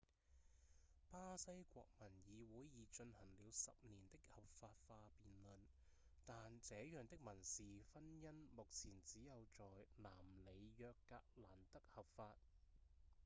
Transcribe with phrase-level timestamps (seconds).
[1.11, 5.59] 巴西國民議會已進行了10年的合法化辯論
[6.25, 7.61] 但這樣的民事
[7.93, 9.63] 婚姻目前只有在
[9.97, 10.11] 南
[10.43, 12.33] 里約格蘭德合法